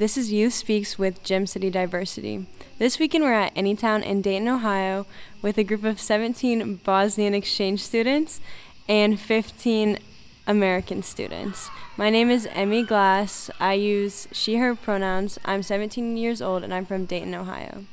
This 0.00 0.16
is 0.16 0.32
Youth 0.32 0.54
Speaks 0.54 0.98
with 0.98 1.22
Gem 1.22 1.46
City 1.46 1.68
Diversity. 1.68 2.46
This 2.78 2.98
weekend 2.98 3.22
we're 3.22 3.34
at 3.34 3.54
Anytown 3.54 4.02
in 4.02 4.22
Dayton, 4.22 4.48
Ohio 4.48 5.04
with 5.42 5.58
a 5.58 5.62
group 5.62 5.84
of 5.84 6.00
17 6.00 6.76
Bosnian 6.76 7.34
exchange 7.34 7.82
students 7.82 8.40
and 8.88 9.20
15 9.20 9.98
American 10.46 11.02
students. 11.02 11.68
My 11.98 12.08
name 12.08 12.30
is 12.30 12.48
Emmy 12.52 12.82
Glass. 12.82 13.50
I 13.60 13.74
use 13.74 14.26
she, 14.32 14.56
her 14.56 14.74
pronouns. 14.74 15.38
I'm 15.44 15.62
17 15.62 16.16
years 16.16 16.40
old 16.40 16.64
and 16.64 16.72
I'm 16.72 16.86
from 16.86 17.04
Dayton, 17.04 17.34
Ohio. 17.34 17.84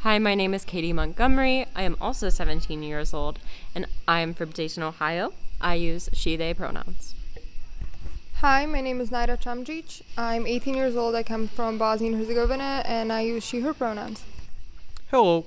Hi, 0.00 0.18
my 0.18 0.34
name 0.34 0.52
is 0.52 0.64
Katie 0.64 0.92
Montgomery. 0.92 1.64
I 1.76 1.82
am 1.82 1.96
also 2.00 2.28
17 2.28 2.82
years 2.82 3.14
old 3.14 3.38
and 3.72 3.86
I 4.08 4.18
am 4.18 4.34
from 4.34 4.50
Dayton, 4.50 4.82
Ohio. 4.82 5.32
I 5.60 5.76
use 5.76 6.10
she, 6.12 6.34
they 6.34 6.52
pronouns. 6.52 7.14
Hi, 8.42 8.66
my 8.66 8.80
name 8.80 9.00
is 9.00 9.10
Naira 9.10 9.40
Chamjic. 9.40 10.02
I'm 10.18 10.48
18 10.48 10.74
years 10.74 10.96
old. 10.96 11.14
I 11.14 11.22
come 11.22 11.46
from 11.46 11.78
Bosnia 11.78 12.10
and 12.10 12.18
Herzegovina 12.18 12.82
and 12.84 13.12
I 13.12 13.20
use 13.20 13.44
she, 13.44 13.60
her 13.60 13.72
pronouns. 13.72 14.24
Hello, 15.12 15.46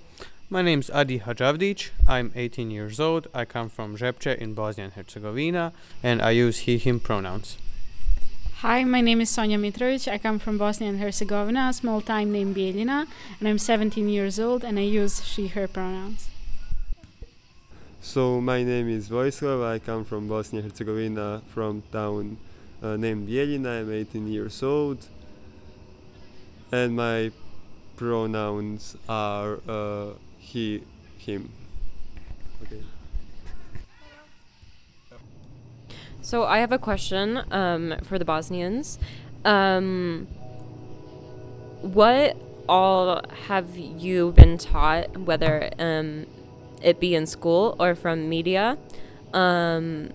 my 0.50 0.62
name 0.62 0.80
is 0.80 0.90
Adi 0.90 1.20
Hadžavdic. 1.20 1.90
I'm 2.08 2.32
18 2.34 2.72
years 2.72 2.98
old. 3.02 3.28
I 3.34 3.44
come 3.44 3.68
from 3.68 3.98
Žepče 3.98 4.38
in 4.38 4.54
Bosnia 4.54 4.86
and 4.86 4.94
Herzegovina 4.94 5.74
and 6.02 6.22
I 6.22 6.32
use 6.32 6.60
he, 6.60 6.78
him 6.78 7.02
pronouns. 7.02 7.58
Hi, 8.60 8.86
my 8.86 9.02
name 9.02 9.20
is 9.20 9.30
Sonja 9.30 9.60
Mitrovic. 9.60 10.10
I 10.10 10.18
come 10.18 10.40
from 10.40 10.58
Bosnia 10.58 10.88
and 10.88 11.02
Herzegovina, 11.02 11.68
a 11.72 11.74
small 11.74 12.00
town 12.00 12.32
named 12.32 12.56
Bijeljina, 12.56 13.08
and 13.42 13.50
I'm 13.50 13.58
17 13.58 14.08
years 14.08 14.40
old 14.40 14.64
and 14.64 14.80
I 14.80 14.84
use 14.84 15.22
she, 15.22 15.48
her 15.48 15.68
pronouns. 15.68 16.30
So 18.00 18.40
my 18.40 18.64
name 18.64 18.88
is 18.88 19.10
Vojislav. 19.10 19.70
I 19.70 19.80
come 19.80 20.06
from 20.06 20.30
Bosnia 20.30 20.62
and 20.62 20.72
Herzegovina, 20.72 21.42
from 21.54 21.84
town 21.92 22.38
uh, 22.86 22.98
named 22.98 23.28
Bijeljina. 23.28 23.82
I'm 23.82 23.92
18 23.92 24.28
years 24.28 24.62
old, 24.62 25.08
and 26.72 26.96
my 26.96 27.32
pronouns 27.96 28.96
are 29.10 29.60
uh, 29.68 30.14
he, 30.38 30.84
him. 31.18 31.50
Okay. 32.62 32.84
So 36.22 36.44
I 36.44 36.60
have 36.60 36.72
a 36.72 36.80
question 36.80 37.42
um, 37.52 37.96
for 38.04 38.20
the 38.20 38.26
Bosnians. 38.26 39.00
Um, 39.44 40.28
what 41.82 42.36
all 42.68 43.22
have 43.48 43.78
you 43.78 44.32
been 44.32 44.58
taught, 44.58 45.18
whether 45.18 45.70
um, 45.78 46.26
it 46.82 47.00
be 47.00 47.14
in 47.14 47.28
school 47.28 47.76
or 47.80 47.94
from 47.94 48.28
media, 48.28 48.78
um, 49.34 50.10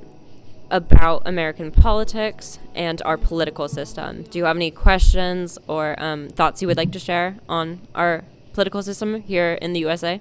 about 0.71 1.23
American 1.27 1.71
politics 1.71 2.59
and 2.75 3.03
our 3.05 3.17
political 3.17 3.69
system? 3.69 4.23
Do 4.25 4.39
you 4.39 4.45
have 4.45 4.57
any 4.57 4.71
questions 4.71 5.59
or 5.67 6.01
um, 6.03 6.29
thoughts 6.29 6.63
you 6.63 6.69
would 6.69 6.77
like 6.77 6.93
to 6.93 6.99
share 6.99 7.37
on 7.49 7.81
our 7.95 8.25
political 8.53 8.83
system 8.83 9.23
here 9.23 9.55
in 9.61 9.73
the 9.73 9.81
USA? 9.81 10.21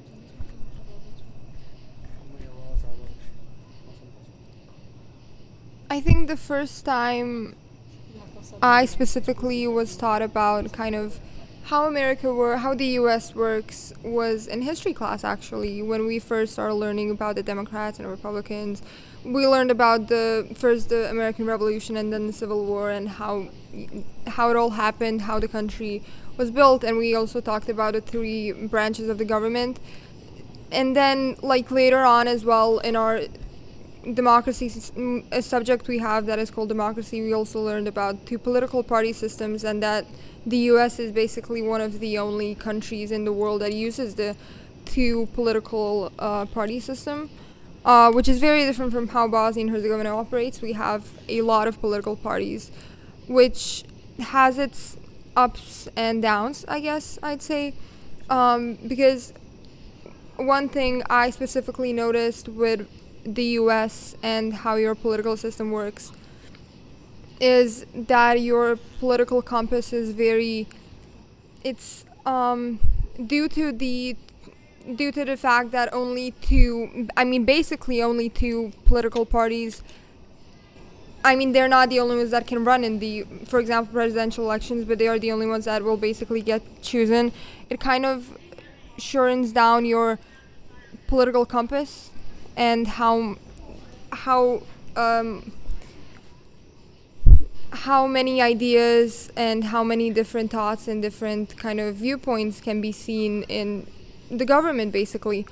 I 5.92 6.02
think 6.02 6.28
the 6.28 6.38
first 6.38 6.86
time 6.86 7.56
I 8.62 8.86
specifically 8.86 9.68
was 9.68 9.96
taught 9.96 10.22
about 10.22 10.72
kind 10.72 10.96
of 10.96 11.20
how 11.70 11.86
America 11.86 12.34
work, 12.34 12.58
how 12.58 12.74
the 12.74 12.88
U.S. 13.02 13.36
works 13.36 13.94
was 14.02 14.48
in 14.48 14.64
history 14.64 14.92
class 14.92 15.24
actually. 15.24 15.84
When 15.84 16.08
we 16.08 16.18
first 16.18 16.54
started 16.54 16.74
learning 16.74 17.12
about 17.12 17.36
the 17.36 17.44
Democrats 17.44 18.00
and 18.00 18.08
Republicans, 18.08 18.82
we 19.24 19.46
learned 19.46 19.70
about 19.70 20.08
the 20.08 20.48
first 20.56 20.90
the 20.90 21.08
American 21.12 21.46
Revolution 21.46 21.96
and 21.96 22.12
then 22.12 22.26
the 22.26 22.34
Civil 22.34 22.66
War 22.66 22.90
and 22.90 23.08
how 23.08 23.50
how 24.26 24.50
it 24.50 24.56
all 24.56 24.72
happened, 24.72 25.22
how 25.22 25.38
the 25.38 25.48
country 25.48 26.02
was 26.38 26.50
built, 26.50 26.84
and 26.84 26.98
we 26.98 27.14
also 27.14 27.40
talked 27.40 27.70
about 27.70 27.94
the 27.94 28.02
three 28.02 28.52
branches 28.52 29.08
of 29.08 29.20
the 29.20 29.26
government. 29.26 29.80
And 30.72 30.96
then, 30.96 31.36
like 31.44 31.70
later 31.70 32.00
on 32.00 32.28
as 32.28 32.44
well 32.44 32.80
in 32.80 32.96
our 32.96 33.22
democracy 34.14 34.72
a 35.32 35.42
subject 35.42 35.88
we 35.88 35.98
have 35.98 36.26
that 36.26 36.40
is 36.40 36.50
called 36.50 36.70
democracy. 36.70 37.22
We 37.22 37.34
also 37.34 37.62
learned 37.62 37.88
about 37.88 38.26
two 38.26 38.38
political 38.38 38.84
party 38.84 39.14
systems 39.14 39.64
and 39.64 39.84
that 39.84 40.06
the 40.46 40.58
US 40.74 41.00
is 41.00 41.12
basically 41.12 41.62
one 41.62 41.82
of 41.82 42.00
the 42.00 42.18
only 42.18 42.56
countries 42.56 43.12
in 43.12 43.26
the 43.26 43.34
world 43.34 43.62
that 43.62 43.74
uses 43.74 44.16
the 44.16 44.36
two 44.86 45.28
political 45.34 46.12
uh, 46.18 46.46
party 46.46 46.80
system 46.80 47.30
uh, 47.86 48.12
which 48.12 48.28
is 48.28 48.40
very 48.40 48.66
different 48.66 48.92
from 48.92 49.08
how 49.10 49.28
Bosnia 49.28 49.66
and 49.66 49.72
Herzegovina 49.74 50.16
operates. 50.16 50.62
We 50.62 50.74
have 50.74 51.08
a 51.28 51.42
lot 51.42 51.68
of 51.68 51.80
political 51.80 52.16
parties 52.16 52.72
which 53.28 53.84
has 54.20 54.58
its 54.58 54.98
ups 55.36 55.88
and 55.96 56.22
downs 56.22 56.66
I 56.68 56.80
guess 56.80 57.20
I'd 57.22 57.42
say 57.42 57.74
um, 58.30 58.78
because 58.88 59.34
one 60.38 60.70
thing 60.70 61.04
I 61.10 61.30
specifically 61.32 61.92
noticed 61.92 62.48
with 62.48 62.88
the 63.26 63.44
US 63.62 64.16
and 64.24 64.54
how 64.54 64.76
your 64.76 64.96
political 64.96 65.36
system 65.38 65.72
works 65.72 66.12
is 67.40 67.86
that 67.94 68.42
your 68.42 68.78
political 69.00 69.42
compass 69.42 69.94
is 69.94 70.12
very 70.12 70.68
it's 71.64 72.06
um, 72.26 72.80
due 73.26 73.48
to 73.48 73.72
the 73.72 74.16
due 74.96 75.12
to 75.12 75.24
the 75.24 75.38
fact 75.38 75.72
that 75.72 75.94
only 75.94 76.32
two 76.42 77.08
I 77.16 77.24
mean 77.24 77.46
basically 77.46 78.02
only 78.02 78.30
two 78.30 78.74
political 78.86 79.26
parties 79.26 79.84
I 81.24 81.36
mean 81.36 81.52
they're 81.52 81.68
not 81.68 81.90
the 81.90 82.00
only 82.00 82.18
ones 82.18 82.32
that 82.32 82.48
can 82.48 82.64
run 82.64 82.84
in 82.84 83.00
the 83.00 83.26
for 83.46 83.60
example 83.60 83.94
presidential 83.94 84.46
elections 84.46 84.86
but 84.86 84.98
they 84.98 85.08
are 85.08 85.20
the 85.20 85.32
only 85.32 85.48
ones 85.48 85.66
that 85.66 85.84
will 85.84 85.98
basically 85.98 86.42
get 86.42 86.82
chosen. 86.82 87.32
It 87.70 87.80
kind 87.80 88.06
of 88.06 88.38
shortens 88.98 89.52
down 89.52 89.86
your 89.86 90.20
political 91.08 91.46
compass 91.46 92.10
and 92.60 92.88
how 92.88 93.38
how 94.12 94.62
um, 94.98 95.52
how 97.72 98.06
many 98.06 98.42
ideas 98.42 99.32
and 99.36 99.64
how 99.64 99.84
many 99.84 100.10
different 100.10 100.52
thoughts 100.52 100.88
and 100.88 101.02
different 101.02 101.56
kind 101.58 101.80
of 101.80 101.96
viewpoints 101.96 102.60
can 102.60 102.82
be 102.82 102.92
seen 102.92 103.44
in 103.44 103.88
the 104.30 104.46
government 104.46 104.92
basically. 104.92 105.48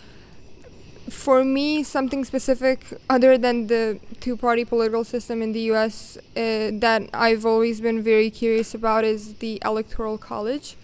For 1.09 1.45
me 1.45 1.83
something 1.83 2.25
specific 2.25 2.79
other 3.09 3.37
than 3.37 3.67
the 3.67 3.99
two 4.19 4.35
party 4.35 4.65
political 4.65 5.05
system 5.05 5.41
in 5.41 5.53
the 5.53 5.61
US 5.71 6.17
uh, 6.17 6.71
that 6.85 7.09
I've 7.13 7.45
always 7.45 7.79
been 7.79 8.03
very 8.03 8.29
curious 8.29 8.73
about 8.73 9.05
is 9.05 9.35
the 9.35 9.61
electoral 9.63 10.17
college. 10.17 10.75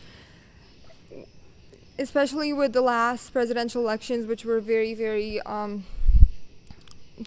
Especially 1.99 2.53
with 2.53 2.71
the 2.71 2.81
last 2.81 3.33
presidential 3.33 3.81
elections 3.81 4.25
which 4.25 4.45
were 4.45 4.61
very 4.61 4.93
very 4.93 5.41
um, 5.41 5.83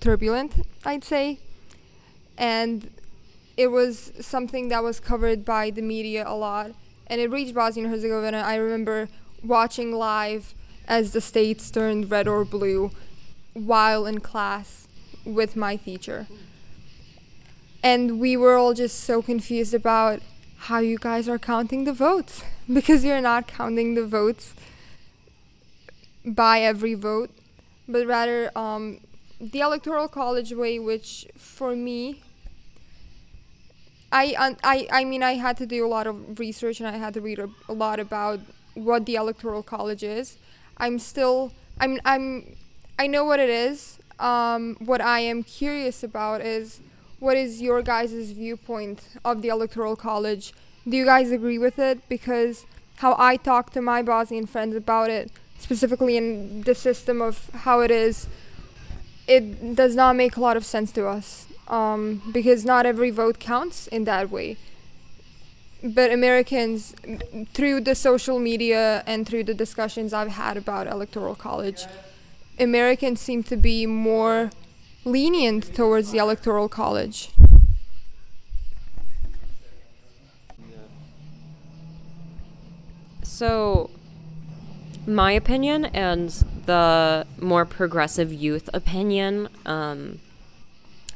turbulent, 0.00 0.66
I'd 0.84 1.04
say. 1.04 1.38
And 2.36 2.90
it 3.56 3.68
was 3.68 4.12
something 4.20 4.68
that 4.68 4.82
was 4.82 5.00
covered 5.00 5.44
by 5.44 5.70
the 5.70 5.82
media 5.82 6.24
a 6.26 6.34
lot. 6.34 6.72
And 7.06 7.20
it 7.20 7.30
reached 7.30 7.54
Bosnia 7.54 7.84
and 7.84 7.94
Herzegovina. 7.94 8.38
I 8.38 8.56
remember 8.56 9.08
watching 9.42 9.92
live 9.92 10.54
as 10.88 11.12
the 11.12 11.20
states 11.20 11.70
turned 11.70 12.10
red 12.10 12.28
or 12.28 12.44
blue 12.44 12.90
while 13.54 14.06
in 14.06 14.20
class 14.20 14.86
with 15.24 15.56
my 15.56 15.76
teacher. 15.76 16.26
And 17.82 18.18
we 18.20 18.36
were 18.36 18.56
all 18.56 18.74
just 18.74 19.00
so 19.00 19.22
confused 19.22 19.72
about 19.72 20.20
how 20.58 20.78
you 20.78 20.98
guys 20.98 21.28
are 21.28 21.38
counting 21.38 21.84
the 21.84 21.92
votes 21.92 22.42
because 22.72 23.04
you're 23.04 23.20
not 23.20 23.46
counting 23.46 23.94
the 23.94 24.06
votes 24.06 24.54
by 26.24 26.60
every 26.60 26.94
vote, 26.94 27.30
but 27.88 28.06
rather 28.06 28.50
um, 28.56 28.98
the 29.40 29.60
electoral 29.60 30.08
college 30.08 30.52
way 30.52 30.78
which 30.78 31.26
for 31.36 31.76
me 31.76 32.22
I, 34.12 34.56
I 34.62 34.88
I 34.90 35.04
mean 35.04 35.22
I 35.22 35.34
had 35.34 35.56
to 35.58 35.66
do 35.66 35.84
a 35.84 35.88
lot 35.88 36.06
of 36.06 36.38
research 36.38 36.80
and 36.80 36.88
I 36.88 36.96
had 36.96 37.14
to 37.14 37.20
read 37.20 37.38
a, 37.38 37.50
a 37.68 37.72
lot 37.72 37.98
about 37.98 38.40
what 38.74 39.04
the 39.06 39.16
electoral 39.16 39.62
college 39.62 40.02
is. 40.02 40.36
I'm 40.78 40.98
still 40.98 41.52
I'm 41.80 42.00
I'm 42.04 42.56
I 42.98 43.06
know 43.06 43.24
what 43.24 43.40
it 43.40 43.50
is. 43.50 43.98
Um, 44.18 44.76
what 44.80 45.00
I 45.00 45.20
am 45.20 45.42
curious 45.42 46.02
about 46.02 46.40
is 46.40 46.80
what 47.18 47.36
is 47.36 47.60
your 47.60 47.82
guys' 47.82 48.30
viewpoint 48.32 49.02
of 49.24 49.42
the 49.42 49.48
electoral 49.48 49.96
college? 49.96 50.54
Do 50.88 50.96
you 50.96 51.04
guys 51.04 51.30
agree 51.30 51.58
with 51.58 51.78
it? 51.78 52.08
Because 52.08 52.64
how 52.96 53.16
I 53.18 53.36
talk 53.36 53.70
to 53.72 53.82
my 53.82 54.02
Bosnian 54.02 54.46
friends 54.46 54.74
about 54.74 55.10
it, 55.10 55.30
specifically 55.58 56.16
in 56.16 56.62
the 56.62 56.74
system 56.74 57.20
of 57.20 57.50
how 57.50 57.80
it 57.80 57.90
is 57.90 58.28
it 59.26 59.74
does 59.74 59.94
not 59.94 60.16
make 60.16 60.36
a 60.36 60.40
lot 60.40 60.56
of 60.56 60.64
sense 60.64 60.92
to 60.92 61.06
us 61.06 61.46
um, 61.68 62.22
because 62.32 62.64
not 62.64 62.86
every 62.86 63.10
vote 63.10 63.38
counts 63.38 63.86
in 63.88 64.04
that 64.04 64.30
way. 64.30 64.56
But 65.82 66.10
Americans, 66.10 66.94
through 67.52 67.82
the 67.82 67.94
social 67.94 68.38
media 68.38 69.02
and 69.06 69.26
through 69.26 69.44
the 69.44 69.54
discussions 69.54 70.12
I've 70.12 70.30
had 70.30 70.56
about 70.56 70.86
electoral 70.86 71.34
college, 71.34 71.84
Americans 72.58 73.20
seem 73.20 73.42
to 73.44 73.56
be 73.56 73.86
more 73.86 74.50
lenient 75.04 75.74
towards 75.74 76.10
the 76.10 76.18
electoral 76.18 76.68
college. 76.68 77.30
So, 83.22 83.90
my 85.06 85.32
opinion 85.32 85.84
and 85.86 86.32
the 86.66 87.26
more 87.38 87.64
progressive 87.64 88.32
youth 88.32 88.68
opinion 88.74 89.48
um, 89.64 90.18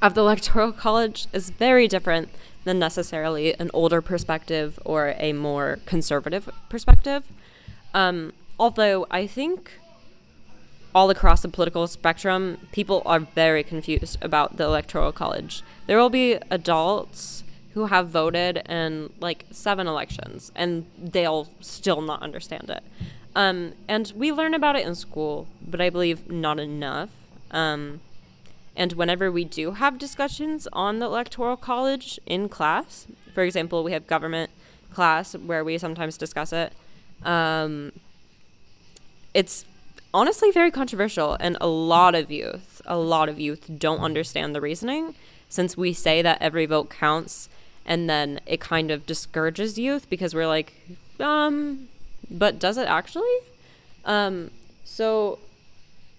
of 0.01 0.15
the 0.15 0.21
Electoral 0.21 0.73
College 0.73 1.27
is 1.33 1.51
very 1.51 1.87
different 1.87 2.31
than 2.65 2.79
necessarily 2.79 3.55
an 3.59 3.71
older 3.73 4.01
perspective 4.01 4.79
or 4.85 5.15
a 5.19 5.33
more 5.33 5.79
conservative 5.87 6.49
perspective. 6.69 7.25
Um, 7.95 8.33
although 8.59 9.07
I 9.11 9.27
think 9.27 9.73
all 10.95 11.11
across 11.11 11.43
the 11.43 11.49
political 11.49 11.87
spectrum, 11.87 12.59
people 12.73 13.03
are 13.07 13.21
very 13.21 13.63
confused 13.63 14.19
about 14.23 14.57
the 14.57 14.65
Electoral 14.65 15.13
College. 15.13 15.63
There 15.87 15.99
will 15.99 16.11
be 16.11 16.35
adults 16.51 17.45
who 17.75 17.87
have 17.87 18.09
voted 18.09 18.63
in 18.69 19.13
like 19.21 19.45
seven 19.51 19.87
elections 19.87 20.51
and 20.57 20.87
they'll 20.99 21.49
still 21.61 22.01
not 22.01 22.21
understand 22.23 22.69
it. 22.69 22.83
Um, 23.35 23.75
and 23.87 24.13
we 24.17 24.33
learn 24.33 24.55
about 24.55 24.77
it 24.77 24.87
in 24.87 24.95
school, 24.95 25.47
but 25.67 25.81
I 25.81 25.91
believe 25.91 26.31
not 26.31 26.59
enough. 26.59 27.11
Um, 27.51 28.01
and 28.77 28.93
whenever 28.93 29.31
we 29.31 29.45
do 29.45 29.73
have 29.73 29.99
discussions 29.99 30.67
on 30.73 30.99
the 30.99 31.07
Electoral 31.07 31.57
College 31.57 32.19
in 32.27 32.49
class, 32.49 33.07
for 33.35 33.43
example, 33.43 33.85
we 33.85 33.93
have 33.93 34.07
government 34.07 34.51
class 34.93 35.35
where 35.35 35.63
we 35.65 35.79
sometimes 35.79 36.17
discuss 36.17 36.53
it. 36.53 36.73
Um, 37.23 37.93
it's 39.35 39.65
honestly 40.13 40.51
very 40.51 40.71
controversial, 40.71 41.37
and 41.41 41.57
a 41.61 41.69
lot 41.69 42.15
of 42.15 42.31
youth, 42.31 42.83
a 42.87 42.99
lot 42.99 43.29
of 43.29 43.39
youth 43.39 43.71
don't 43.79 44.01
understand 44.01 44.55
the 44.55 44.61
reasoning 44.61 45.15
since 45.49 45.77
we 45.77 45.93
say 45.93 46.23
that 46.23 46.41
every 46.41 46.67
vote 46.67 46.91
counts, 46.91 47.49
and 47.85 48.09
then 48.09 48.41
it 48.47 48.61
kind 48.61 48.91
of 48.91 49.07
discourages 49.07 49.79
youth 49.79 50.09
because 50.09 50.35
we're 50.35 50.47
like, 50.47 50.73
um, 51.19 51.89
but 52.31 52.59
does 52.59 52.79
it 52.79 52.87
actually? 52.87 53.37
Um, 54.05 54.51
so 54.85 55.39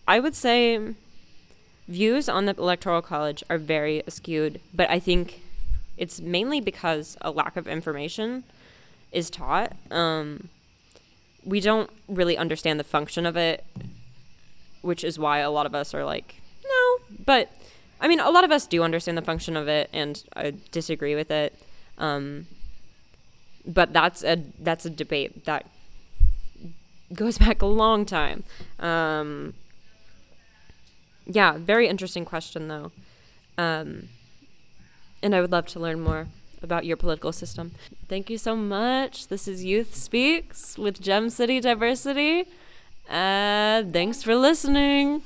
I 0.08 0.20
would 0.20 0.36
say 0.36 0.94
views 1.88 2.30
on 2.30 2.46
the 2.46 2.56
electoral 2.58 3.02
college 3.02 3.44
are 3.50 3.58
very 3.58 4.04
skewed, 4.08 4.60
but 4.74 4.90
I 4.90 5.00
think 5.00 5.42
it's 5.98 6.20
mainly 6.20 6.62
because 6.62 7.18
a 7.22 7.32
lack 7.32 7.58
of 7.58 7.68
information 7.68 8.44
is 9.12 9.30
taught. 9.30 9.74
Um, 9.90 10.50
we 11.44 11.60
don't 11.60 11.90
really 12.08 12.38
understand 12.38 12.80
the 12.80 12.84
function 12.84 13.26
of 13.26 13.36
it, 13.36 13.66
which 14.82 15.04
is 15.04 15.18
why 15.20 15.40
a 15.40 15.52
lot 15.52 15.66
of 15.66 15.76
us 15.76 15.94
are 15.94 16.06
like, 16.06 16.42
no. 16.64 16.98
But 17.26 17.52
I 18.00 18.08
mean, 18.08 18.20
a 18.20 18.30
lot 18.30 18.44
of 18.44 18.52
us 18.52 18.66
do 18.66 18.84
understand 18.84 19.18
the 19.18 19.22
function 19.22 19.56
of 19.56 19.68
it, 19.68 19.90
and 19.94 20.24
I 20.36 20.54
disagree 20.72 21.16
with 21.16 21.30
it. 21.30 21.54
Um, 21.98 22.48
but 23.66 23.94
that's 23.94 24.24
a 24.24 24.44
that's 24.60 24.86
a 24.86 24.90
debate 24.90 25.46
that 25.46 25.68
goes 27.14 27.38
back 27.46 27.62
a 27.62 27.66
long 27.66 28.06
time. 28.06 28.44
Um, 28.80 29.54
yeah, 31.26 31.58
very 31.58 31.88
interesting 31.88 32.26
question 32.26 32.68
though. 32.68 32.92
Um, 33.58 34.10
and 35.24 35.36
I 35.36 35.42
would 35.42 35.52
love 35.52 35.68
to 35.68 35.80
learn 35.80 36.02
more 36.02 36.28
about 36.64 36.86
your 36.86 36.98
political 36.98 37.32
system. 37.32 37.72
Thank 38.08 38.30
you 38.30 38.38
so 38.38 38.56
much. 38.56 39.28
This 39.28 39.48
is 39.48 39.64
Youth 39.64 39.96
Speaks 39.96 40.78
with 40.78 41.02
Gem 41.02 41.30
City 41.30 41.60
Diversity. 41.60 42.46
Uh, 43.10 43.84
thanks 43.84 44.24
for 44.24 44.36
listening. 44.36 45.22